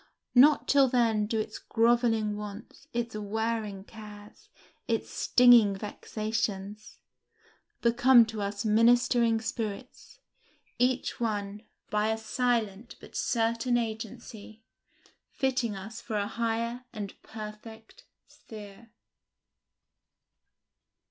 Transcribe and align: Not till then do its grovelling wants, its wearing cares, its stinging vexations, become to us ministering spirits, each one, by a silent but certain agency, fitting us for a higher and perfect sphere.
Not 0.33 0.67
till 0.67 0.87
then 0.87 1.27
do 1.27 1.39
its 1.39 1.59
grovelling 1.59 2.35
wants, 2.35 2.87
its 2.91 3.15
wearing 3.15 3.83
cares, 3.83 4.49
its 4.87 5.11
stinging 5.11 5.75
vexations, 5.75 6.97
become 7.83 8.25
to 8.25 8.41
us 8.41 8.65
ministering 8.65 9.39
spirits, 9.41 10.17
each 10.79 11.19
one, 11.19 11.61
by 11.91 12.07
a 12.07 12.17
silent 12.17 12.95
but 12.99 13.15
certain 13.15 13.77
agency, 13.77 14.63
fitting 15.29 15.75
us 15.75 16.01
for 16.01 16.17
a 16.17 16.25
higher 16.25 16.83
and 16.91 17.13
perfect 17.21 18.05
sphere. 18.25 18.89